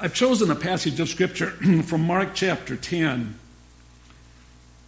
[0.00, 1.50] I've chosen a passage of Scripture
[1.84, 3.36] from Mark chapter 10.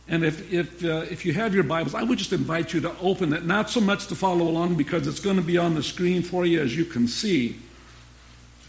[0.07, 2.97] And if, if, uh, if you have your Bibles, I would just invite you to
[3.01, 5.83] open it, not so much to follow along because it's going to be on the
[5.83, 7.57] screen for you as you can see.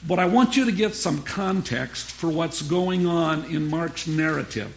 [0.07, 4.71] But I want you to get some context for what's going on in Mark's narrative.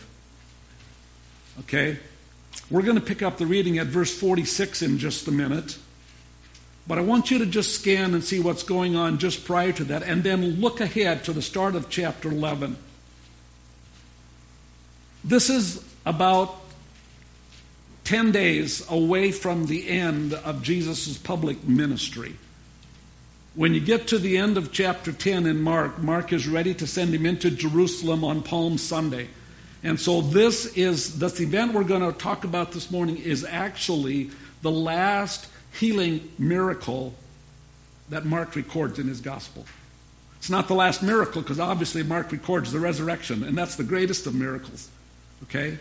[1.61, 1.99] Okay?
[2.71, 5.79] We're going to pick up the reading at verse 46 in just a minute.
[6.87, 9.85] But I want you to just scan and see what's going on just prior to
[9.85, 12.77] that, and then look ahead to the start of chapter 11.
[15.25, 16.55] This is about
[18.05, 22.37] 10 days away from the end of Jesus' public ministry.
[23.55, 26.87] When you get to the end of chapter 10 in Mark, Mark is ready to
[26.87, 29.29] send him into Jerusalem on Palm Sunday.
[29.83, 34.31] And so this is this event we're going to talk about this morning is actually
[34.61, 35.47] the last
[35.79, 37.15] healing miracle
[38.11, 39.65] that Mark records in his gospel.
[40.39, 44.27] It's not the last miracle because obviously Mark records the resurrection, and that's the greatest
[44.27, 44.89] of miracles.
[45.45, 45.79] Okay?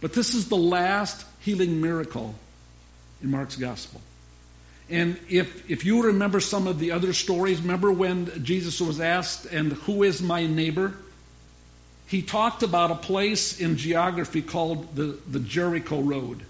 [0.00, 2.34] But this is the last healing miracle
[3.22, 4.00] in Mark's gospel.
[4.88, 9.46] And if, if you remember some of the other stories, remember when Jesus was asked,
[9.46, 10.94] and who is my neighbor?
[12.08, 16.40] He talked about a place in geography called the, the Jericho Road.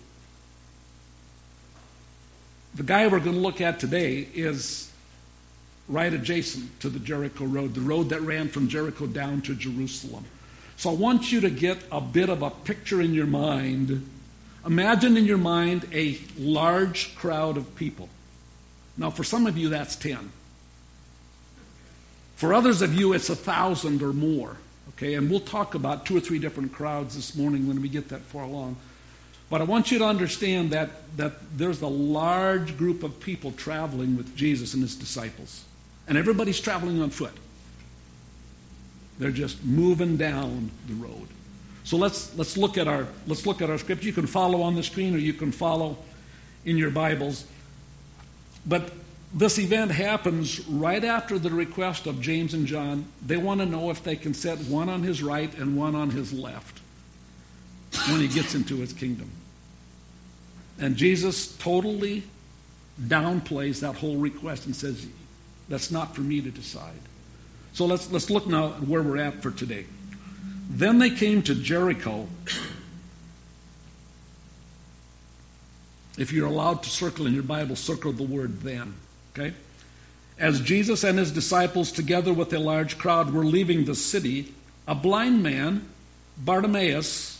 [2.74, 4.90] The guy we're going to look at today is
[5.88, 10.24] right adjacent to the Jericho Road, the road that ran from Jericho down to Jerusalem.
[10.76, 14.08] So I want you to get a bit of a picture in your mind.
[14.64, 18.08] Imagine in your mind a large crowd of people.
[18.96, 20.30] Now, for some of you, that's 10.
[22.36, 24.56] For others of you, it's a thousand or more.
[24.90, 28.10] Okay, and we'll talk about two or three different crowds this morning when we get
[28.10, 28.76] that far along.
[29.50, 34.16] But I want you to understand that, that there's a large group of people traveling
[34.16, 35.64] with Jesus and his disciples.
[36.06, 37.34] And everybody's traveling on foot.
[39.18, 41.28] They're just moving down the road.
[41.84, 44.06] So let's let's look at our let's look at our scripture.
[44.06, 45.98] You can follow on the screen or you can follow
[46.64, 47.44] in your Bibles.
[48.64, 48.90] But
[49.34, 53.04] this event happens right after the request of James and John.
[53.26, 56.10] They want to know if they can set one on his right and one on
[56.10, 56.78] his left
[58.08, 59.30] when he gets into his kingdom.
[60.80, 62.22] And Jesus totally
[63.00, 65.06] downplays that whole request and says,
[65.68, 66.98] That's not for me to decide.
[67.74, 69.86] So let's, let's look now at where we're at for today.
[70.70, 72.26] Then they came to Jericho.
[76.18, 78.94] If you're allowed to circle in your Bible, circle the word then.
[79.32, 79.54] Okay?
[80.38, 84.52] As Jesus and his disciples, together with a large crowd, were leaving the city,
[84.88, 85.86] a blind man,
[86.38, 87.39] Bartimaeus,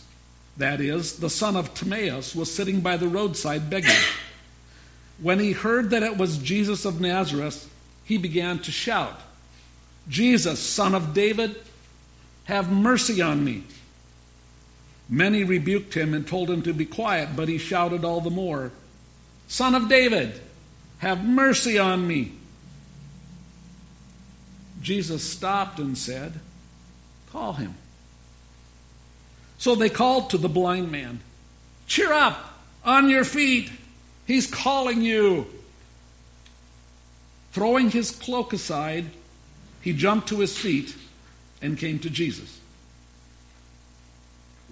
[0.57, 3.95] that is, the son of Timaeus, was sitting by the roadside begging.
[5.21, 7.69] When he heard that it was Jesus of Nazareth,
[8.05, 9.19] he began to shout,
[10.09, 11.55] Jesus, son of David,
[12.45, 13.63] have mercy on me.
[15.07, 18.71] Many rebuked him and told him to be quiet, but he shouted all the more,
[19.47, 20.39] Son of David,
[20.99, 22.31] have mercy on me.
[24.81, 26.33] Jesus stopped and said,
[27.31, 27.75] Call him.
[29.61, 31.19] So they called to the blind man,
[31.85, 32.35] Cheer up,
[32.83, 33.69] on your feet.
[34.25, 35.45] He's calling you.
[37.51, 39.05] Throwing his cloak aside,
[39.81, 40.95] he jumped to his feet
[41.61, 42.59] and came to Jesus.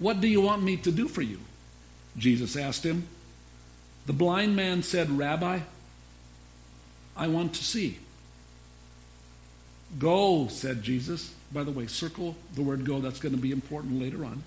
[0.00, 1.38] What do you want me to do for you?
[2.18, 3.06] Jesus asked him.
[4.06, 5.60] The blind man said, Rabbi,
[7.16, 7.96] I want to see.
[10.00, 11.32] Go, said Jesus.
[11.52, 12.98] By the way, circle the word go.
[12.98, 14.42] That's going to be important later on.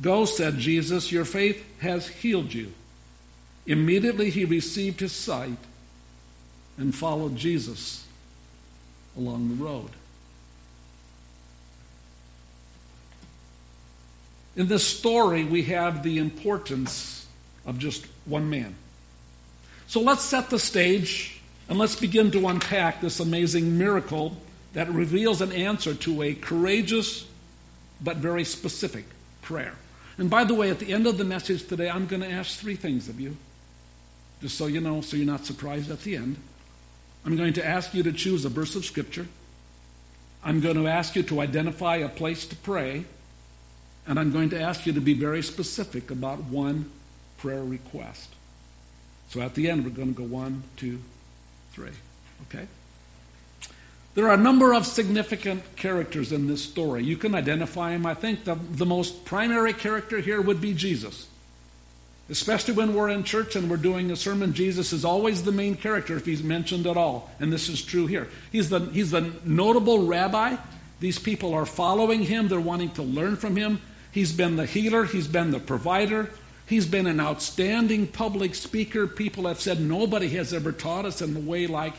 [0.00, 2.72] Go, said Jesus, your faith has healed you.
[3.66, 5.58] Immediately he received his sight
[6.78, 8.04] and followed Jesus
[9.16, 9.90] along the road.
[14.56, 17.26] In this story, we have the importance
[17.64, 18.74] of just one man.
[19.86, 24.36] So let's set the stage and let's begin to unpack this amazing miracle
[24.72, 27.26] that reveals an answer to a courageous
[28.00, 29.04] but very specific
[29.42, 29.74] prayer.
[30.18, 32.58] And by the way, at the end of the message today, I'm going to ask
[32.58, 33.36] three things of you,
[34.40, 36.36] just so you know, so you're not surprised at the end.
[37.24, 39.26] I'm going to ask you to choose a verse of Scripture.
[40.44, 43.04] I'm going to ask you to identify a place to pray.
[44.06, 46.90] And I'm going to ask you to be very specific about one
[47.38, 48.28] prayer request.
[49.28, 51.00] So at the end, we're going to go one, two,
[51.72, 51.92] three.
[52.48, 52.66] Okay?
[54.14, 57.04] There are a number of significant characters in this story.
[57.04, 58.04] You can identify them.
[58.04, 61.26] I think the, the most primary character here would be Jesus.
[62.28, 65.76] Especially when we're in church and we're doing a sermon, Jesus is always the main
[65.76, 67.30] character if he's mentioned at all.
[67.40, 68.28] And this is true here.
[68.50, 70.56] He's the, he's the notable rabbi.
[71.00, 73.80] These people are following him, they're wanting to learn from him.
[74.12, 76.30] He's been the healer, he's been the provider,
[76.66, 79.06] he's been an outstanding public speaker.
[79.06, 81.94] People have said nobody has ever taught us in the way like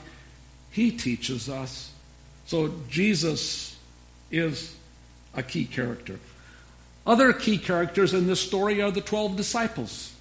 [0.72, 1.93] he teaches us.
[2.46, 3.76] So Jesus
[4.32, 4.74] is
[5.34, 6.20] a key character.
[7.06, 10.12] Other key characters in this story are the 12 disciples.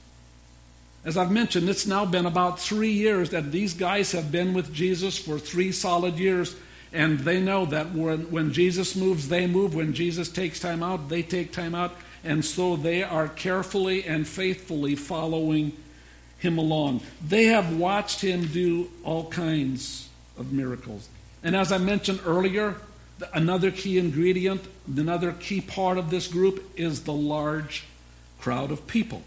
[1.05, 4.73] As I've mentioned, it's now been about three years that these guys have been with
[4.73, 6.55] Jesus for three solid years,
[6.93, 9.75] and they know that when, when Jesus moves, they move.
[9.75, 11.93] When Jesus takes time out, they take time out.
[12.25, 15.73] And so they are carefully and faithfully following
[16.39, 17.01] him along.
[17.27, 20.09] They have watched him do all kinds
[20.39, 21.09] of miracles.
[21.43, 22.77] And as I mentioned earlier,
[23.33, 27.85] another key ingredient, another key part of this group is the large
[28.41, 29.23] crowd of people.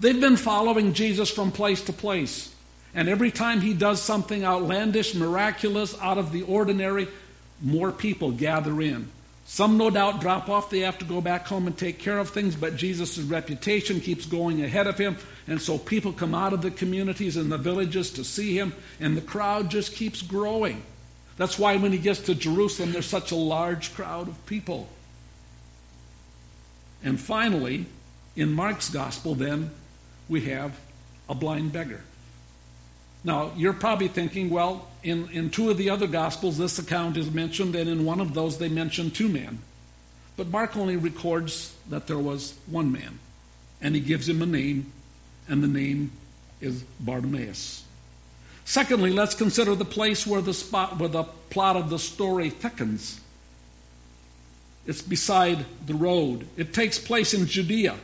[0.00, 2.52] They've been following Jesus from place to place.
[2.94, 7.06] And every time he does something outlandish, miraculous, out of the ordinary,
[7.60, 9.08] more people gather in.
[9.46, 10.70] Some, no doubt, drop off.
[10.70, 14.26] They have to go back home and take care of things, but Jesus' reputation keeps
[14.26, 15.16] going ahead of him.
[15.46, 19.16] And so people come out of the communities and the villages to see him, and
[19.16, 20.82] the crowd just keeps growing.
[21.36, 24.88] That's why when he gets to Jerusalem, there's such a large crowd of people.
[27.02, 27.86] And finally,
[28.36, 29.70] in Mark's gospel, then,
[30.28, 30.78] we have
[31.28, 32.00] a blind beggar.
[33.22, 37.30] Now, you're probably thinking, well, in, in two of the other Gospels, this account is
[37.30, 39.58] mentioned, and in one of those, they mention two men.
[40.36, 43.18] But Mark only records that there was one man,
[43.82, 44.90] and he gives him a name,
[45.48, 46.12] and the name
[46.62, 47.82] is Bartimaeus.
[48.64, 53.20] Secondly, let's consider the place where the spot where the plot of the story thickens.
[54.86, 56.46] It's beside the road.
[56.56, 57.96] It takes place in Judea,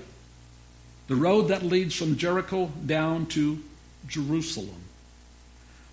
[1.09, 3.63] the road that leads from Jericho down to
[4.09, 4.83] Jerusalem.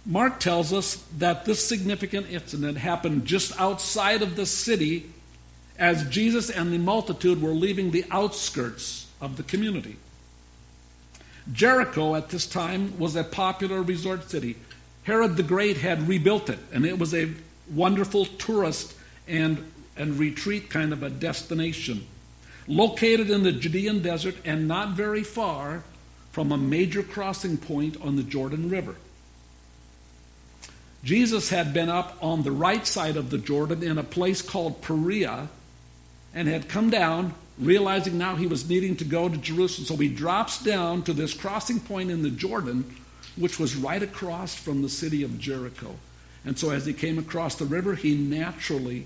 [0.05, 5.09] Mark tells us that this significant incident happened just outside of the city
[5.79, 9.95] as Jesus and the multitude were leaving the outskirts of the community.
[11.51, 14.55] Jericho at this time was a popular resort city.
[15.03, 17.31] Herod the Great had rebuilt it, and it was a
[17.69, 18.93] wonderful tourist
[19.27, 19.57] and,
[19.97, 22.05] and retreat kind of a destination.
[22.67, 25.83] Located in the Judean desert and not very far
[26.31, 28.95] from a major crossing point on the Jordan River.
[31.03, 34.81] Jesus had been up on the right side of the Jordan in a place called
[34.81, 35.49] Perea
[36.33, 39.85] and had come down realizing now he was needing to go to Jerusalem.
[39.85, 42.95] So he drops down to this crossing point in the Jordan,
[43.35, 45.95] which was right across from the city of Jericho.
[46.45, 49.05] And so as he came across the river, he naturally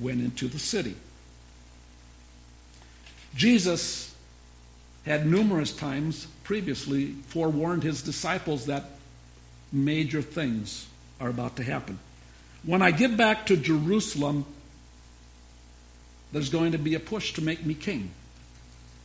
[0.00, 0.94] went into the city.
[3.34, 4.12] Jesus
[5.06, 8.84] had numerous times previously forewarned his disciples that
[9.72, 10.86] major things
[11.20, 11.98] are about to happen.
[12.64, 14.44] When I get back to Jerusalem,
[16.32, 18.10] there's going to be a push to make me king.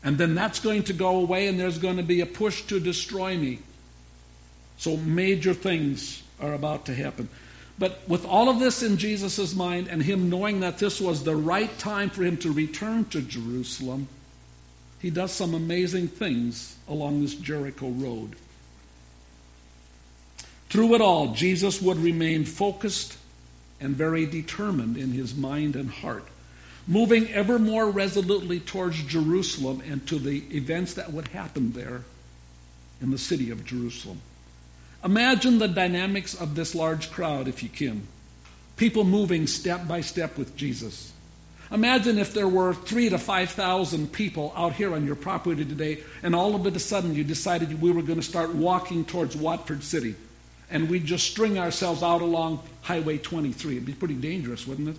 [0.04, 2.80] And then that's going to go away, and there's going to be a push to
[2.80, 3.60] destroy me.
[4.78, 7.28] So major things are about to happen.
[7.80, 11.36] But with all of this in Jesus' mind and him knowing that this was the
[11.36, 14.08] right time for him to return to Jerusalem,
[15.00, 18.36] he does some amazing things along this Jericho road.
[20.70, 23.16] Through it all, Jesus would remain focused
[23.80, 26.26] and very determined in his mind and heart
[26.88, 32.02] moving ever more resolutely towards Jerusalem and to the events that would happen there
[33.02, 34.22] in the city of Jerusalem.
[35.04, 38.02] Imagine the dynamics of this large crowd, if you can.
[38.78, 41.12] People moving step by step with Jesus.
[41.72, 46.00] Imagine if there were three to five thousand people out here on your property today,
[46.24, 49.84] and all of a sudden you decided we were going to start walking towards Watford
[49.84, 50.16] City,
[50.72, 53.74] and we'd just string ourselves out along Highway 23.
[53.74, 54.98] It'd be pretty dangerous, wouldn't it?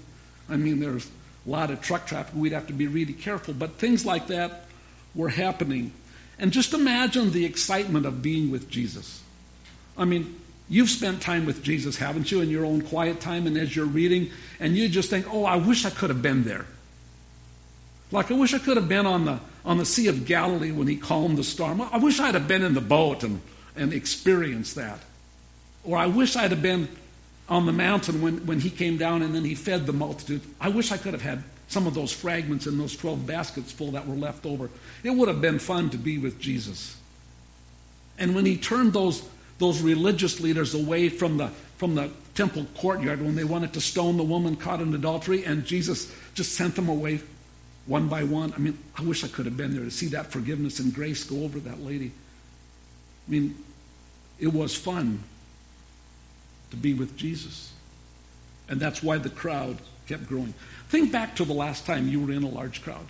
[0.50, 1.09] I mean, there's
[1.49, 2.35] a lot of truck traffic.
[2.35, 3.55] We'd have to be really careful.
[3.55, 4.67] But things like that
[5.14, 5.93] were happening.
[6.38, 9.23] And just imagine the excitement of being with Jesus.
[9.97, 10.38] I mean,
[10.69, 13.87] you've spent time with Jesus, haven't you, in your own quiet time and as you're
[13.87, 16.67] reading, and you just think, oh, I wish I could have been there.
[18.12, 20.87] Like I wish I could have been on the on the Sea of Galilee when
[20.87, 21.83] he calmed the storm.
[21.83, 23.40] I wish I'd have been in the boat and,
[23.76, 24.99] and experienced that.
[25.85, 26.88] Or I wish I'd have been
[27.49, 30.43] on the mountain when, when he came down and then he fed the multitude.
[30.61, 33.93] I wish I could have had some of those fragments in those 12 baskets full
[33.93, 34.71] that were left over.
[35.02, 36.95] It would have been fun to be with Jesus.
[38.19, 39.23] And when he turned those,
[39.59, 44.17] those religious leaders away from the, from the temple courtyard when they wanted to stone
[44.17, 47.21] the woman caught in adultery, and Jesus just sent them away
[47.87, 48.52] one by one.
[48.52, 51.25] I mean, I wish I could have been there to see that forgiveness and grace
[51.25, 52.12] go over that lady.
[53.26, 53.57] I mean,
[54.38, 55.23] it was fun
[56.71, 57.73] to be with Jesus.
[58.69, 60.55] And that's why the crowd kept growing.
[60.89, 63.05] Think back to the last time you were in a large crowd.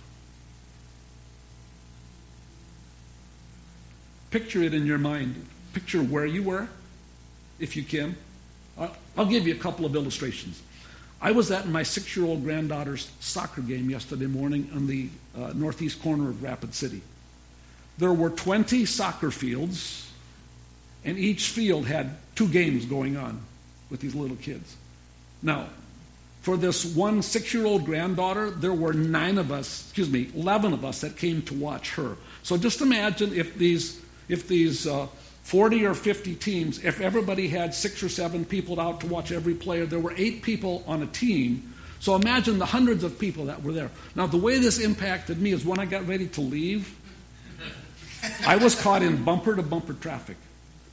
[4.31, 5.45] Picture it in your mind.
[5.73, 6.67] Picture where you were,
[7.59, 8.15] if you can.
[9.17, 10.61] I'll give you a couple of illustrations.
[11.21, 15.51] I was at my six year old granddaughter's soccer game yesterday morning on the uh,
[15.53, 17.01] northeast corner of Rapid City.
[17.97, 20.09] There were 20 soccer fields,
[21.03, 23.41] and each field had two games going on
[23.89, 24.75] with these little kids.
[25.41, 25.67] Now,
[26.41, 30.73] for this one six year old granddaughter, there were nine of us, excuse me, 11
[30.73, 32.15] of us that came to watch her.
[32.43, 35.07] So just imagine if these, if these uh,
[35.43, 39.55] 40 or 50 teams, if everybody had six or seven people out to watch every
[39.55, 41.73] player, there were eight people on a team.
[41.99, 43.91] So imagine the hundreds of people that were there.
[44.15, 46.95] Now, the way this impacted me is when I got ready to leave,
[48.45, 50.37] I was caught in bumper to bumper traffic.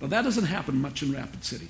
[0.00, 1.68] Now, that doesn't happen much in Rapid City.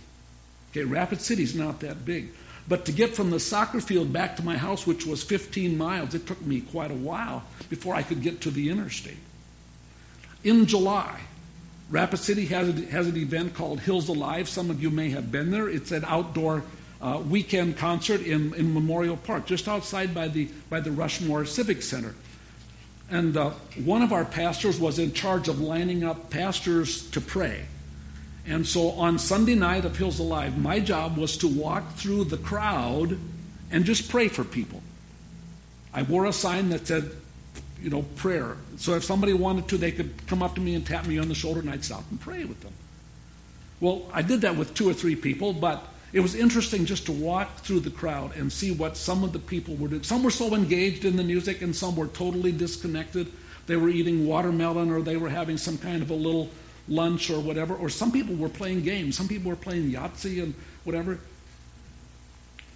[0.76, 2.28] Okay, Rapid City's not that big.
[2.68, 6.14] But to get from the soccer field back to my house, which was 15 miles,
[6.14, 9.16] it took me quite a while before I could get to the interstate.
[10.45, 11.18] In July,
[11.88, 14.50] Rapid City has, a, has an event called Hills Alive.
[14.50, 15.66] Some of you may have been there.
[15.66, 16.62] It's an outdoor
[17.00, 21.80] uh, weekend concert in, in Memorial Park, just outside by the, by the Rushmore Civic
[21.80, 22.14] Center.
[23.09, 23.50] And uh,
[23.83, 27.64] one of our pastors was in charge of lining up pastors to pray.
[28.49, 32.37] And so on Sunday night of Hills Alive, my job was to walk through the
[32.37, 33.19] crowd
[33.71, 34.83] and just pray for people.
[35.93, 37.11] I wore a sign that said,
[37.83, 38.57] you know, prayer.
[38.76, 41.29] So if somebody wanted to, they could come up to me and tap me on
[41.29, 42.73] the shoulder, and I'd stop and pray with them.
[43.81, 47.12] Well, I did that with two or three people, but it was interesting just to
[47.12, 50.03] walk through the crowd and see what some of the people were doing.
[50.03, 53.31] Some were so engaged in the music, and some were totally disconnected.
[53.67, 56.49] They were eating watermelon, or they were having some kind of a little
[56.88, 57.75] lunch or whatever.
[57.75, 59.16] Or some people were playing games.
[59.16, 61.19] Some people were playing Yahtzee and whatever.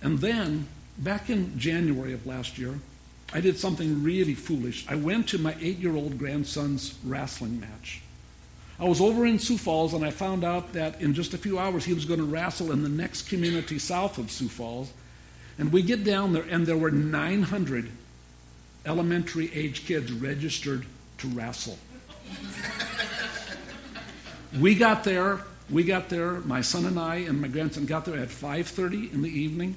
[0.02, 0.66] And then,
[0.98, 2.78] back in January of last year,
[3.32, 4.86] I did something really foolish.
[4.88, 8.00] I went to my eight year old grandson's wrestling match.
[8.78, 11.58] I was over in Sioux Falls and I found out that in just a few
[11.58, 14.90] hours he was going to wrestle in the next community south of Sioux Falls.
[15.58, 17.90] And we get down there and there were 900
[18.86, 20.86] elementary age kids registered
[21.18, 21.78] to wrestle.
[24.58, 28.16] We got there, we got there, my son and I and my grandson got there
[28.16, 29.76] at 5:30 in the evening.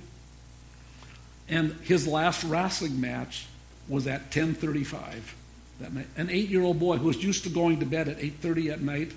[1.47, 3.45] And his last wrestling match
[3.87, 5.35] was at 10:35
[5.79, 6.07] that night.
[6.17, 9.11] An eight-year-old boy who was used to going to bed at 8:30 at night.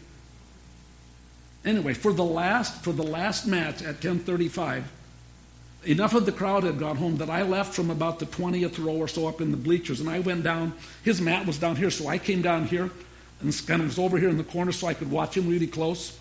[1.64, 4.84] Anyway, for the last for the last match at 10:35,
[5.84, 8.96] enough of the crowd had gone home that I left from about the 20th row
[8.96, 10.75] or so up in the bleachers, and I went down.
[11.02, 12.90] His mat was down here, so I came down here
[13.40, 16.16] and of was over here in the corner so I could watch him really close.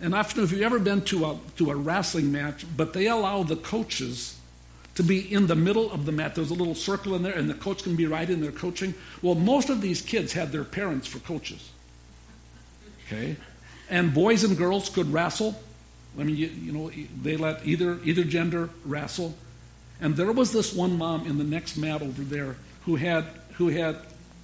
[0.00, 2.92] And I don't know if you've ever been to a to a wrestling match, but
[2.92, 4.36] they allow the coaches
[4.96, 6.34] to be in the middle of the mat.
[6.34, 8.94] There's a little circle in there, and the coach can be right in there coaching.
[9.22, 11.66] Well, most of these kids had their parents for coaches.
[13.06, 13.36] Okay?
[13.88, 15.58] And boys and girls could wrestle.
[16.18, 16.90] I mean, you, you know,
[17.22, 19.34] they let either either gender wrestle.
[20.00, 23.68] And there was this one mom in the next mat over there who had who
[23.68, 23.96] had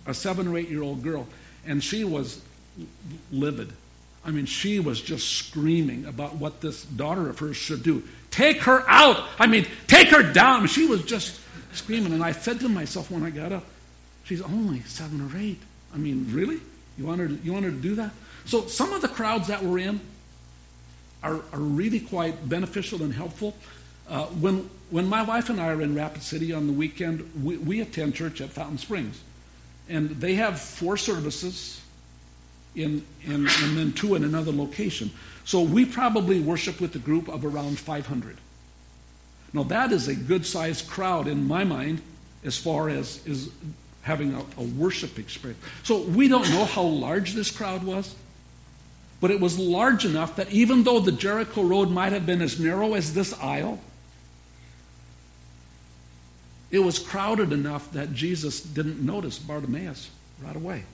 [0.06, 1.26] a seven or eight year old girl,
[1.68, 2.40] and she was
[3.30, 3.72] livid.
[4.24, 8.02] I mean, she was just screaming about what this daughter of hers should do.
[8.30, 9.22] Take her out.
[9.38, 10.66] I mean, take her down.
[10.66, 11.38] She was just
[11.72, 12.12] screaming.
[12.12, 13.64] And I said to myself when I got up,
[14.24, 15.60] she's only seven or eight.
[15.94, 16.60] I mean, really?
[16.98, 18.10] You want her to, you want her to do that?
[18.44, 20.00] So some of the crowds that we're in
[21.22, 23.54] are, are really quite beneficial and helpful.
[24.08, 27.56] Uh, when, when my wife and I are in Rapid City on the weekend, we,
[27.56, 29.20] we attend church at Fountain Springs.
[29.88, 31.80] And they have four services
[32.74, 35.10] in, in, and then two in another location.
[35.44, 38.36] So we probably worship with a group of around 500.
[39.52, 42.02] Now that is a good sized crowd in my mind
[42.44, 43.50] as far as is
[44.02, 45.62] having a, a worship experience.
[45.84, 48.14] So we don't know how large this crowd was,
[49.20, 52.60] but it was large enough that even though the Jericho Road might have been as
[52.60, 53.80] narrow as this aisle,
[56.70, 60.10] it was crowded enough that Jesus didn't notice Bartimaeus
[60.42, 60.84] right away.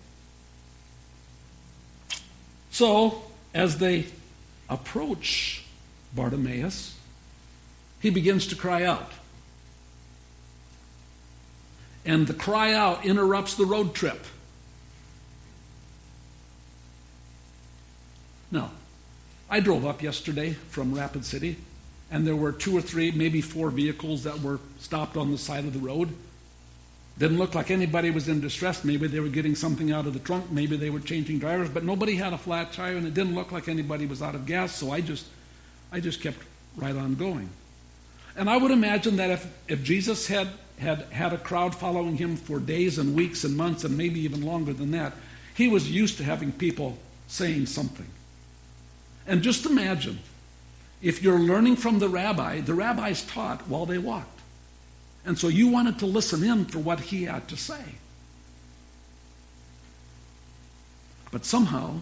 [2.71, 4.07] So, as they
[4.69, 5.64] approach
[6.14, 6.97] Bartimaeus,
[8.00, 9.11] he begins to cry out.
[12.04, 14.23] And the cry out interrupts the road trip.
[18.50, 18.71] Now,
[19.50, 21.57] I drove up yesterday from Rapid City,
[22.14, 25.64] and there were two or three, maybe four vehicles that were stopped on the side
[25.64, 26.09] of the road.
[27.18, 28.85] Didn't look like anybody was in distress.
[28.85, 30.49] Maybe they were getting something out of the trunk.
[30.49, 33.50] Maybe they were changing drivers, but nobody had a flat tire, and it didn't look
[33.50, 34.76] like anybody was out of gas.
[34.76, 35.26] So I just,
[35.90, 36.38] I just kept
[36.76, 37.49] right on going.
[38.37, 40.47] And I would imagine that if, if Jesus had,
[40.78, 44.47] had had a crowd following him for days and weeks and months and maybe even
[44.47, 45.14] longer than that,
[45.56, 48.06] he was used to having people saying something.
[49.26, 50.21] And just imagine
[51.05, 54.41] if you're learning from the rabbi, the rabbis taught while they walked.
[55.27, 57.83] And so you wanted to listen in for what he had to say.
[61.31, 62.01] But somehow,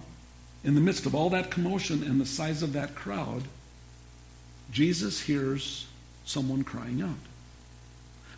[0.62, 3.42] in the midst of all that commotion and the size of that crowd,
[4.70, 5.84] Jesus hears
[6.24, 7.10] someone crying out.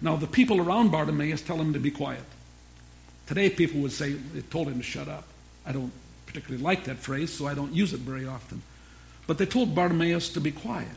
[0.00, 2.24] Now, the people around Bartimaeus tell him to be quiet.
[3.26, 5.24] Today, people would say they told him to shut up.
[5.66, 5.92] I don't
[6.24, 8.62] particularly like that phrase, so I don't use it very often.
[9.26, 10.88] But they told Bartimaeus to be quiet.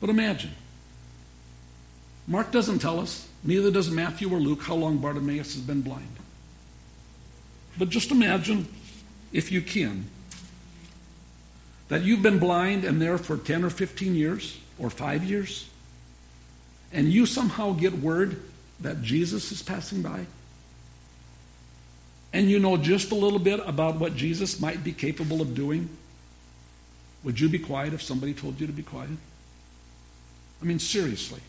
[0.00, 0.52] But imagine.
[2.26, 6.16] Mark doesn't tell us, neither does Matthew or Luke, how long Bartimaeus has been blind.
[7.78, 8.68] But just imagine,
[9.32, 10.04] if you can,
[11.88, 15.68] that you've been blind and there for 10 or 15 years or five years,
[16.92, 18.40] and you somehow get word
[18.80, 20.26] that Jesus is passing by,
[22.32, 25.88] and you know just a little bit about what Jesus might be capable of doing,
[27.24, 29.10] would you be quiet if somebody told you to be quiet?
[30.60, 31.40] I mean, seriously.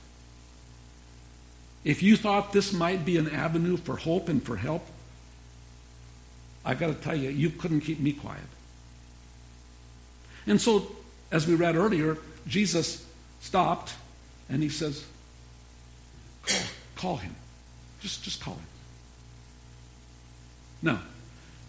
[1.84, 4.86] If you thought this might be an avenue for hope and for help,
[6.66, 8.42] I've got to tell you, you couldn't keep me quiet.
[10.48, 10.88] And so,
[11.32, 13.06] as we read earlier, Jesus
[13.42, 13.94] stopped
[14.50, 15.04] and he says,
[16.46, 16.62] Call,
[16.96, 17.36] call him.
[18.02, 18.73] Just, just call him.
[20.84, 21.00] Now,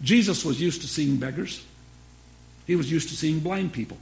[0.03, 1.65] Jesus was used to seeing beggars.
[2.67, 3.97] He was used to seeing blind people.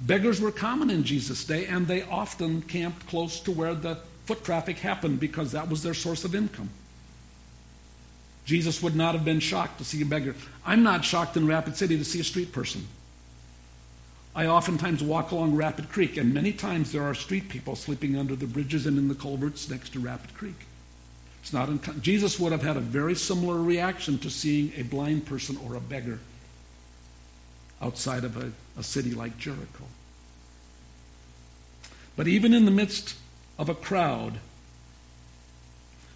[0.00, 4.44] Beggars were common in Jesus' day, and they often camped close to where the foot
[4.44, 6.68] traffic happened because that was their source of income.
[8.44, 10.34] Jesus would not have been shocked to see a beggar.
[10.64, 12.86] I'm not shocked in Rapid City to see a street person.
[14.34, 18.36] I oftentimes walk along Rapid Creek, and many times there are street people sleeping under
[18.36, 20.67] the bridges and in the culverts next to Rapid Creek.
[21.48, 25.24] It's not unco- Jesus would have had a very similar reaction to seeing a blind
[25.24, 26.18] person or a beggar
[27.80, 29.84] outside of a, a city like Jericho.
[32.16, 33.16] But even in the midst
[33.58, 34.34] of a crowd,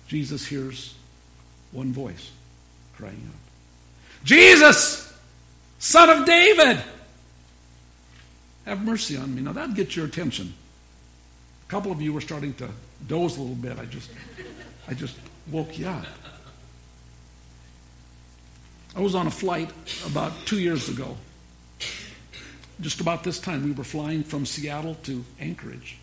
[0.09, 0.95] Jesus hears
[1.71, 2.31] one voice
[2.97, 5.11] crying out Jesus,
[5.79, 6.79] Son of David,
[8.67, 9.41] have mercy on me.
[9.41, 10.53] Now that'd get your attention.
[11.69, 12.69] A couple of you were starting to
[13.09, 13.79] doze a little bit.
[13.79, 14.11] I just,
[14.89, 15.17] I just
[15.51, 16.05] woke you up.
[18.95, 19.71] I was on a flight
[20.07, 21.17] about two years ago.
[22.81, 25.97] Just about this time, we were flying from Seattle to Anchorage.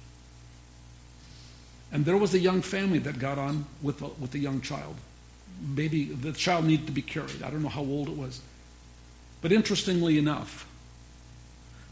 [1.91, 4.95] And there was a young family that got on with a, with a young child.
[5.75, 7.43] Baby, the child needed to be carried.
[7.43, 8.39] I don't know how old it was.
[9.41, 10.65] But interestingly enough,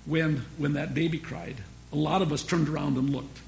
[0.06, 1.56] when when that baby cried,
[1.92, 3.40] a lot of us turned around and looked.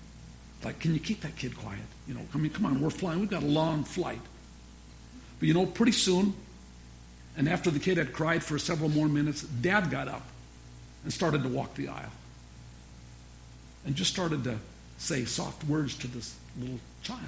[0.63, 1.79] Like, can you keep that kid quiet?
[2.07, 3.19] You know, I mean, come on, we're flying.
[3.19, 4.19] We've got a long flight.
[5.39, 6.33] But you know, pretty soon,
[7.37, 10.23] and after the kid had cried for several more minutes, Dad got up
[11.03, 12.11] and started to walk the aisle.
[13.85, 14.57] And just started to
[14.97, 17.21] say soft words to this little child.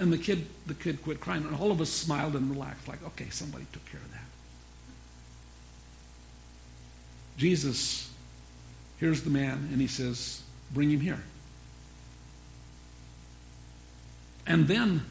[0.00, 3.04] And the kid, the kid quit crying, and all of us smiled and relaxed, like,
[3.06, 4.20] okay, somebody took care of that.
[7.36, 8.10] Jesus
[8.98, 11.22] hears the man, and he says, bring him here.
[14.48, 15.02] And then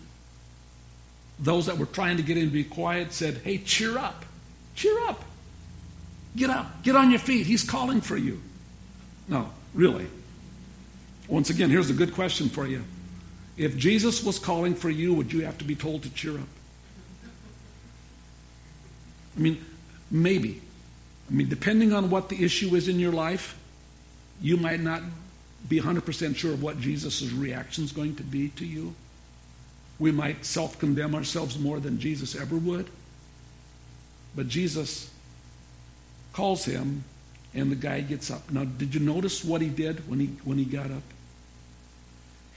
[1.39, 4.25] those that were trying to get him to be quiet said, hey, cheer up.
[4.75, 5.23] Cheer up.
[6.35, 6.83] Get up.
[6.83, 7.45] Get on your feet.
[7.45, 8.41] He's calling for you.
[9.27, 10.07] No, really.
[11.27, 12.83] Once again, here's a good question for you.
[13.57, 16.47] If Jesus was calling for you, would you have to be told to cheer up?
[19.35, 19.63] I mean,
[20.09, 20.61] maybe.
[21.29, 23.55] I mean, depending on what the issue is in your life,
[24.41, 25.03] you might not
[25.67, 28.95] be 100% sure of what Jesus' reaction is going to be to you.
[29.99, 32.87] We might self condemn ourselves more than Jesus ever would.
[34.35, 35.09] But Jesus
[36.33, 37.03] calls him,
[37.53, 38.51] and the guy gets up.
[38.51, 41.03] Now, did you notice what he did when he, when he got up?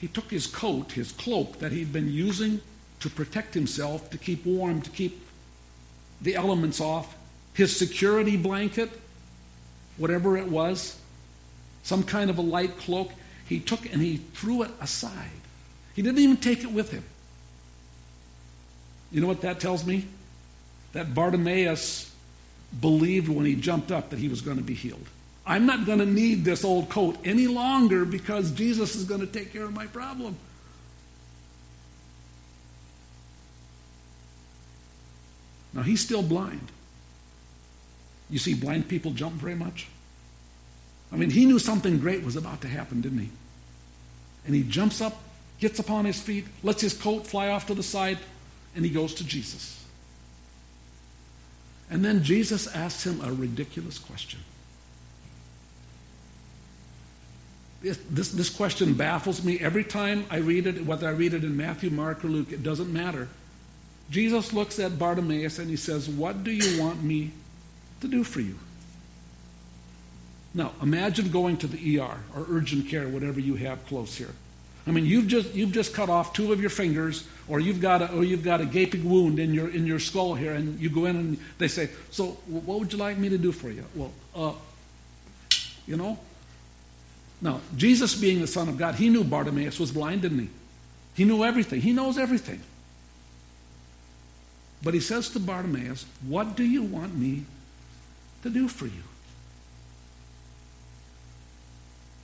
[0.00, 2.60] He took his coat, his cloak that he'd been using
[3.00, 5.26] to protect himself, to keep warm, to keep
[6.20, 7.14] the elements off,
[7.54, 8.90] his security blanket,
[9.96, 10.96] whatever it was,
[11.82, 13.10] some kind of a light cloak,
[13.48, 15.30] he took and he threw it aside.
[15.94, 17.04] He didn't even take it with him.
[19.10, 20.06] You know what that tells me?
[20.92, 22.10] That Bartimaeus
[22.80, 25.04] believed when he jumped up that he was going to be healed.
[25.46, 29.26] I'm not going to need this old coat any longer because Jesus is going to
[29.26, 30.36] take care of my problem.
[35.72, 36.66] Now, he's still blind.
[38.28, 39.88] You see blind people jump very much?
[41.12, 43.30] I mean, he knew something great was about to happen, didn't he?
[44.46, 45.20] And he jumps up,
[45.58, 48.18] gets upon his feet, lets his coat fly off to the side,
[48.74, 49.76] and he goes to Jesus.
[51.90, 54.38] And then Jesus asks him a ridiculous question.
[57.82, 61.56] This, this, question baffles me every time I read it, whether I read it in
[61.56, 63.26] Matthew, Mark, or Luke, it doesn't matter.
[64.10, 67.30] Jesus looks at Bartimaeus and he says, What do you want me
[68.02, 68.58] to do for you?
[70.52, 74.34] Now, imagine going to the ER or urgent care, whatever you have close here.
[74.90, 78.02] I mean, you've just you've just cut off two of your fingers, or you've got
[78.02, 80.90] a or you've got a gaping wound in your in your skull here, and you
[80.90, 83.84] go in and they say, "So, what would you like me to do for you?"
[83.94, 84.52] Well, uh,
[85.86, 86.18] you know.
[87.40, 90.48] Now, Jesus, being the Son of God, he knew Bartimaeus was blind, didn't he?
[91.14, 91.80] He knew everything.
[91.80, 92.60] He knows everything.
[94.82, 97.44] But he says to Bartimaeus, "What do you want me
[98.42, 99.04] to do for you?"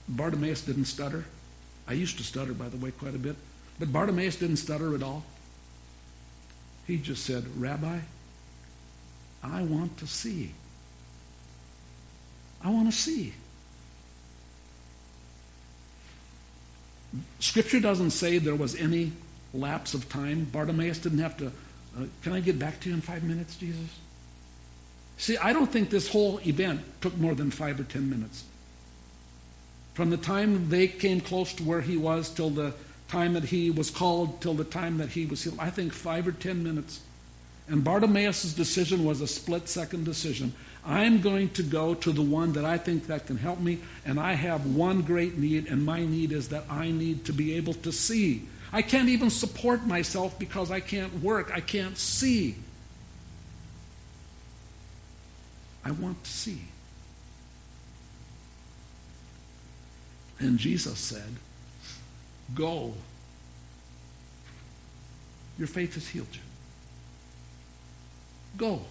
[0.09, 1.23] Bartimaeus didn't stutter.
[1.87, 3.35] I used to stutter, by the way, quite a bit.
[3.79, 5.23] But Bartimaeus didn't stutter at all.
[6.85, 7.99] He just said, Rabbi,
[9.43, 10.51] I want to see.
[12.63, 13.33] I want to see.
[17.39, 19.11] Scripture doesn't say there was any
[19.53, 20.45] lapse of time.
[20.45, 21.47] Bartimaeus didn't have to.
[21.47, 23.89] Uh, can I get back to you in five minutes, Jesus?
[25.17, 28.43] See, I don't think this whole event took more than five or ten minutes.
[29.97, 32.75] From the time they came close to where he was till the
[33.07, 36.27] time that he was called till the time that he was healed, I think five
[36.27, 36.99] or ten minutes.
[37.67, 40.53] And Bartimaeus' decision was a split second decision.
[40.85, 44.19] I'm going to go to the one that I think that can help me, and
[44.19, 47.73] I have one great need, and my need is that I need to be able
[47.73, 48.47] to see.
[48.71, 51.49] I can't even support myself because I can't work.
[51.51, 52.53] I can't see.
[55.83, 56.61] I want to see.
[60.39, 61.29] And Jesus said,
[62.53, 62.93] Go.
[65.57, 66.41] Your faith has healed you.
[68.57, 68.81] Go.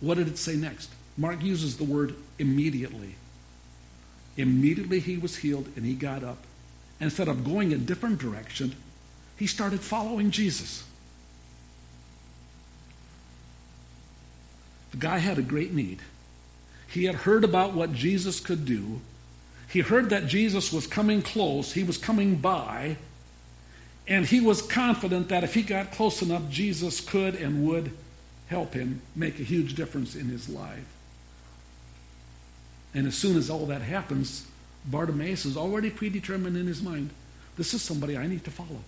[0.00, 0.90] What did it say next?
[1.16, 3.14] Mark uses the word immediately.
[4.36, 6.38] Immediately he was healed and he got up.
[7.00, 8.74] And instead of going a different direction,
[9.36, 10.82] he started following Jesus.
[14.92, 16.00] The guy had a great need.
[16.88, 19.00] He had heard about what Jesus could do.
[19.68, 22.96] He heard that Jesus was coming close, he was coming by,
[24.06, 27.90] and he was confident that if he got close enough, Jesus could and would
[28.48, 30.86] help him make a huge difference in his life.
[32.94, 34.46] And as soon as all that happens,
[34.84, 37.10] Bartimaeus is already predetermined in his mind
[37.56, 38.80] this is somebody I need to follow.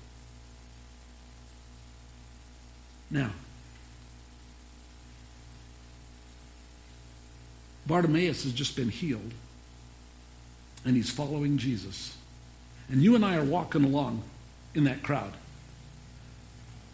[3.11, 3.30] Now,
[7.88, 9.33] Bartimaeus has just been healed,
[10.85, 12.14] and he's following Jesus.
[12.90, 14.22] And you and I are walking along
[14.74, 15.33] in that crowd.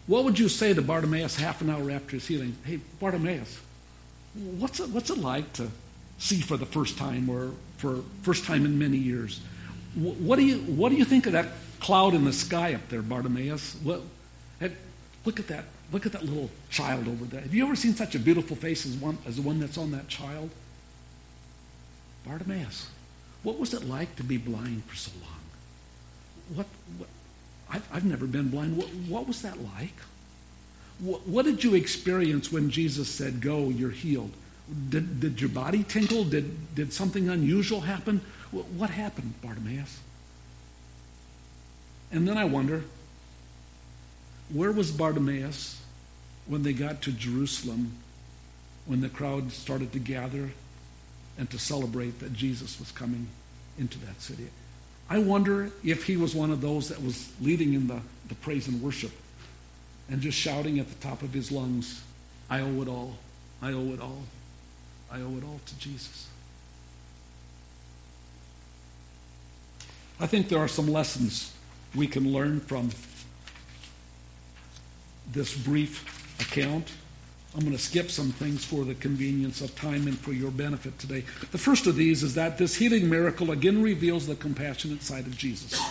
[0.07, 2.55] What would you say to Bartimaeus half an hour after his healing?
[2.63, 3.59] Hey, Bartimaeus,
[4.57, 5.69] what's it, what's it like to
[6.17, 9.39] see for the first time or for first time in many years?
[9.95, 11.47] What do you what do you think of that
[11.79, 13.75] cloud in the sky up there, Bartimaeus?
[13.83, 14.01] What,
[15.25, 15.65] look at that.
[15.91, 17.41] Look at that little child over there.
[17.41, 19.91] Have you ever seen such a beautiful face as one as the one that's on
[19.91, 20.49] that child?
[22.25, 22.89] Bartimaeus,
[23.43, 26.55] what was it like to be blind for so long?
[26.55, 27.09] What, what
[27.69, 28.77] I've, I've, never been blind.
[28.77, 29.95] What, what was that like?
[30.99, 34.31] What, what, did you experience when Jesus said, Go, you're healed?
[34.89, 36.23] Did, did your body tingle?
[36.23, 38.21] Did, did something unusual happen?
[38.51, 39.99] What, what happened, Bartimaeus?
[42.11, 42.83] And then I wonder,
[44.51, 45.79] where was Bartimaeus
[46.47, 47.91] when they got to Jerusalem,
[48.85, 50.49] when the crowd started to gather
[51.37, 53.27] and to celebrate that Jesus was coming
[53.77, 54.47] into that city.
[55.09, 58.67] I wonder if he was one of those that was leading in the, the praise
[58.67, 59.11] and worship
[60.09, 62.01] and just shouting at the top of his lungs,
[62.49, 63.15] I owe it all,
[63.61, 64.23] I owe it all,
[65.11, 66.27] I owe it all to Jesus.
[70.19, 71.51] I think there are some lessons
[71.93, 72.89] we can learn from
[75.31, 76.89] this brief account.
[77.55, 80.99] I'm going to skip some things for the convenience of time and for your benefit
[80.99, 81.23] today.
[81.51, 85.37] The first of these is that this healing miracle again reveals the compassionate side of
[85.37, 85.81] Jesus.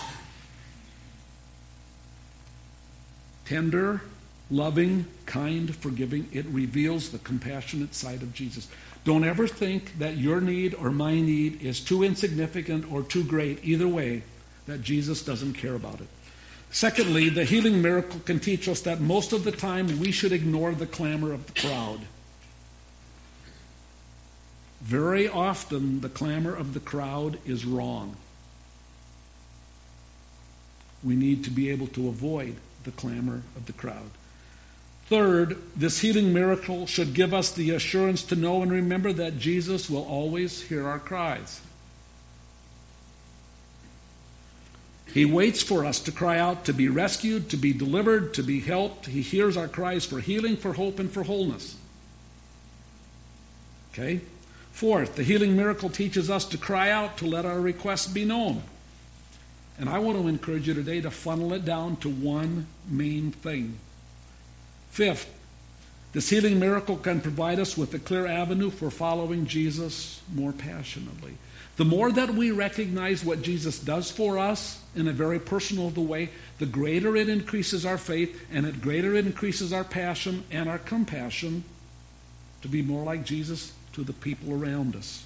[3.46, 4.02] Tender,
[4.50, 8.68] loving, kind, forgiving, it reveals the compassionate side of Jesus.
[9.04, 13.60] Don't ever think that your need or my need is too insignificant or too great,
[13.64, 14.22] either way,
[14.66, 16.08] that Jesus doesn't care about it.
[16.74, 20.72] Secondly, the healing miracle can teach us that most of the time we should ignore
[20.72, 22.00] the clamor of the crowd.
[24.82, 28.16] Very often, the clamor of the crowd is wrong.
[31.04, 34.10] We need to be able to avoid the clamor of the crowd.
[35.06, 39.88] Third, this healing miracle should give us the assurance to know and remember that Jesus
[39.88, 41.60] will always hear our cries.
[45.12, 48.60] He waits for us to cry out, to be rescued, to be delivered, to be
[48.60, 49.06] helped.
[49.06, 51.76] He hears our cries for healing, for hope, and for wholeness.
[53.92, 54.20] Okay?
[54.72, 58.60] Fourth, the healing miracle teaches us to cry out, to let our requests be known.
[59.78, 63.78] And I want to encourage you today to funnel it down to one main thing.
[64.90, 65.32] Fifth,
[66.12, 71.34] this healing miracle can provide us with a clear avenue for following Jesus more passionately.
[71.76, 76.30] The more that we recognize what Jesus does for us in a very personal way,
[76.58, 80.78] the greater it increases our faith and the greater it increases our passion and our
[80.78, 81.64] compassion
[82.62, 85.24] to be more like Jesus to the people around us.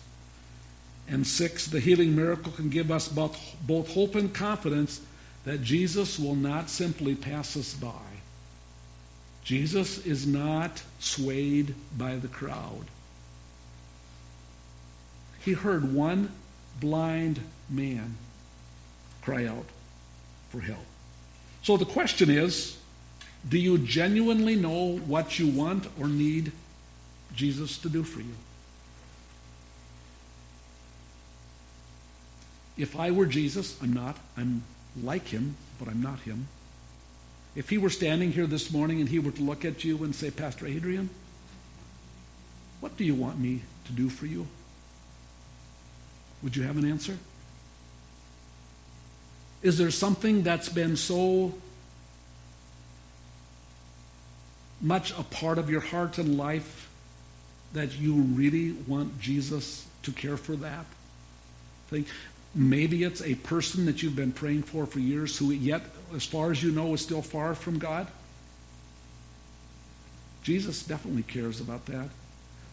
[1.06, 5.00] And six, the healing miracle can give us both, both hope and confidence
[5.44, 7.90] that Jesus will not simply pass us by.
[9.44, 12.84] Jesus is not swayed by the crowd.
[15.44, 16.30] He heard one
[16.80, 18.16] blind man
[19.22, 19.66] cry out
[20.50, 20.84] for help.
[21.62, 22.76] So the question is
[23.48, 26.52] do you genuinely know what you want or need
[27.34, 28.34] Jesus to do for you?
[32.76, 34.16] If I were Jesus, I'm not.
[34.36, 34.62] I'm
[35.02, 36.46] like him, but I'm not him.
[37.56, 40.14] If he were standing here this morning and he were to look at you and
[40.14, 41.10] say, Pastor Adrian,
[42.80, 44.46] what do you want me to do for you?
[46.42, 47.16] Would you have an answer?
[49.62, 51.52] Is there something that's been so
[54.80, 56.88] much a part of your heart and life
[57.72, 60.86] that you really want Jesus to care for that
[61.88, 62.06] thing?
[62.54, 65.82] Maybe it's a person that you've been praying for for years who yet,
[66.14, 68.06] as far as you know, is still far from God.
[70.44, 72.08] Jesus definitely cares about that.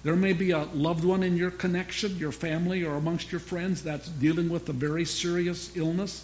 [0.05, 3.81] There may be a loved one in your connection, your family, or amongst your friends
[3.81, 6.23] that's dealing with a very serious illness,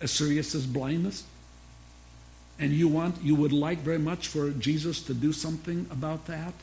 [0.00, 1.24] as serious as blindness.
[2.60, 6.54] And you want, you would like very much for Jesus to do something about that.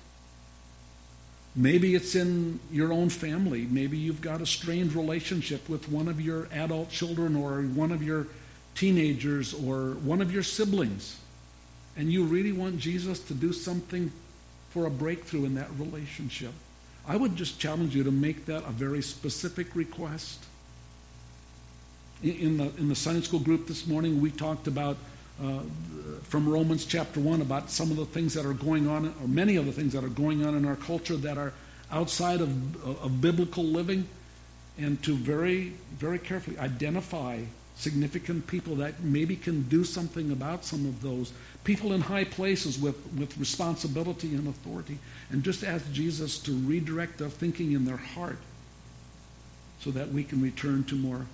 [1.54, 3.68] Maybe it's in your own family.
[3.70, 8.02] Maybe you've got a strained relationship with one of your adult children or one of
[8.02, 8.28] your
[8.76, 11.14] teenagers or one of your siblings.
[11.98, 14.14] And you really want Jesus to do something
[14.74, 16.52] for a breakthrough in that relationship.
[17.08, 20.44] I would just challenge you to make that a very specific request.
[22.24, 24.98] In the, in the Sunday school group this morning, we talked about
[25.44, 25.60] uh,
[26.24, 29.58] from Romans chapter 1 about some of the things that are going on, or many
[29.58, 31.54] of the things that are going on in our culture that are
[31.92, 34.08] outside of, of biblical living,
[34.78, 37.42] and to very, very carefully identify
[37.78, 41.32] significant people that maybe can do something about some of those.
[41.64, 44.98] People in high places with, with responsibility and authority.
[45.32, 48.38] And just ask Jesus to redirect their thinking in their heart
[49.82, 51.26] so that we can return to more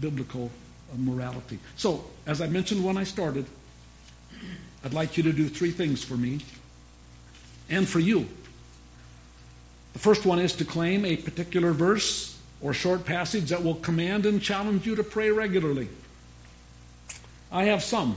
[0.00, 0.50] biblical
[0.92, 1.58] uh, morality.
[1.76, 3.46] So, as I mentioned when I started,
[4.84, 6.40] I'd like you to do three things for me
[7.70, 8.26] and for you.
[9.94, 14.26] The first one is to claim a particular verse or short passage that will command
[14.26, 15.88] and challenge you to pray regularly.
[17.52, 18.16] I have some.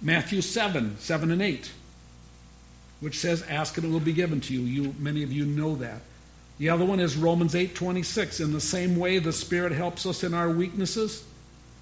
[0.00, 1.72] Matthew 7, 7 and 8,
[3.00, 4.60] which says, Ask and it will be given to you.
[4.60, 6.00] you many of you know that.
[6.58, 8.40] The other one is Romans 8, 26.
[8.40, 11.24] In the same way, the Spirit helps us in our weaknesses.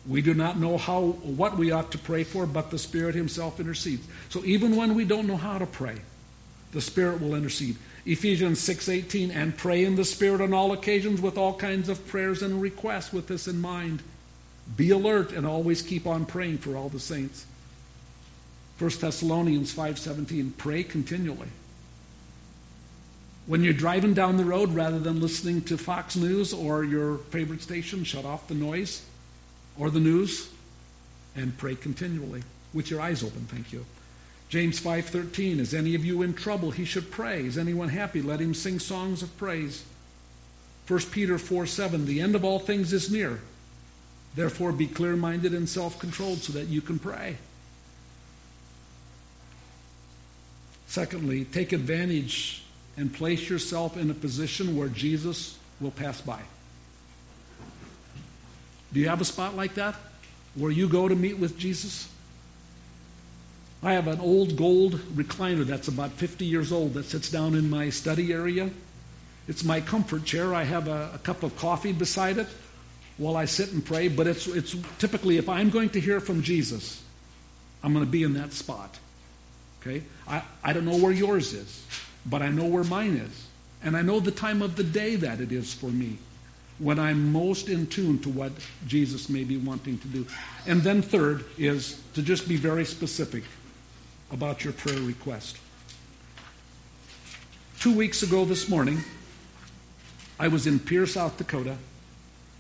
[0.07, 3.59] We do not know how what we ought to pray for, but the Spirit Himself
[3.59, 4.07] intercedes.
[4.29, 5.97] So even when we don't know how to pray,
[6.73, 7.77] the Spirit will intercede.
[8.07, 12.43] Ephesians 6:18 and pray in the Spirit on all occasions with all kinds of prayers
[12.43, 14.01] and requests with this in mind.
[14.77, 17.45] Be alert and always keep on praying for all the saints.
[18.79, 21.49] 1 Thessalonians 5:17 pray continually.
[23.47, 27.63] When you're driving down the road rather than listening to Fox News or your favorite
[27.63, 29.03] station, shut off the noise
[29.77, 30.47] or the news
[31.35, 32.43] and pray continually
[32.73, 33.47] with your eyes open.
[33.51, 33.85] Thank you.
[34.49, 36.71] James 5:13 Is any of you in trouble?
[36.71, 37.45] He should pray.
[37.45, 38.23] Is anyone happy?
[38.23, 39.83] Let him sing songs of praise.
[40.87, 43.41] 1 Peter 4:7 The end of all things is near.
[44.37, 47.39] Therefore be clear-minded and self-controlled so that you can pray.
[50.89, 52.63] Secondly, take advantage
[52.97, 56.41] and place yourself in a position where Jesus will pass by.
[58.93, 59.97] Do you have a spot like that
[60.55, 62.09] where you go to meet with Jesus?
[63.87, 67.71] I have an old gold recliner that's about 50 years old that sits down in
[67.71, 68.69] my study area.
[69.47, 70.53] It's my comfort chair.
[70.53, 72.49] I have a, a cup of coffee beside it
[73.17, 74.09] while I sit and pray.
[74.09, 77.01] But it's, it's typically, if I'm going to hear from Jesus,
[77.81, 78.99] I'm going to be in that spot.
[79.81, 80.03] Okay?
[80.27, 81.87] I, I don't know where yours is,
[82.29, 83.47] but I know where mine is.
[83.85, 86.19] And I know the time of the day that it is for me
[86.81, 88.51] when I'm most in tune to what
[88.89, 90.27] Jesus may be wanting to do.
[90.67, 93.45] And then third is to just be very specific
[94.31, 95.57] about your prayer request.
[97.81, 98.99] Two weeks ago this morning,
[100.39, 101.77] I was in Pierre, South Dakota,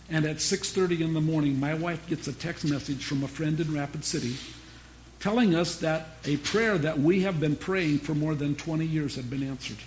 [0.08, 3.58] and at 6:30 in the morning, my wife gets a text message from a friend
[3.60, 4.36] in Rapid City
[5.20, 9.16] telling us that a prayer that we have been praying for more than 20 years
[9.16, 9.78] had been answered.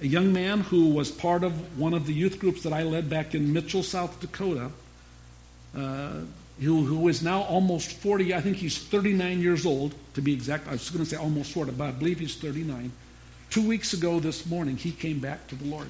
[0.00, 3.10] A young man who was part of one of the youth groups that I led
[3.10, 4.70] back in Mitchell, South Dakota,
[5.76, 6.20] uh,
[6.60, 8.34] who, who is now almost 40.
[8.34, 10.68] I think he's 39 years old, to be exact.
[10.68, 12.92] I was going to say almost 40, but I believe he's 39.
[13.50, 15.88] Two weeks ago this morning, he came back to the Lord.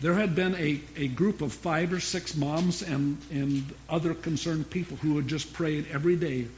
[0.00, 4.68] There had been a, a group of five or six moms and, and other concerned
[4.68, 6.48] people who had just prayed every day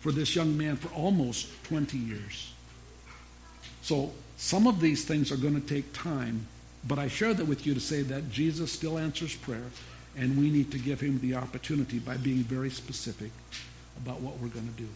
[0.00, 2.52] for this young man for almost 20 years.
[3.82, 6.46] So some of these things are going to take time,
[6.86, 9.64] but I share that with you to say that Jesus still answers prayer,
[10.18, 13.30] and we need to give him the opportunity by being very specific
[13.96, 14.88] about what we're going to do.